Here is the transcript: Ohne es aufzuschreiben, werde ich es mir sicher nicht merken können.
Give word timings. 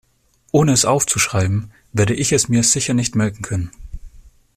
Ohne 0.51 0.71
es 0.71 0.83
aufzuschreiben, 0.83 1.69
werde 1.93 2.15
ich 2.15 2.31
es 2.31 2.49
mir 2.49 2.63
sicher 2.63 2.95
nicht 2.95 3.13
merken 3.15 3.43
können. 3.43 3.69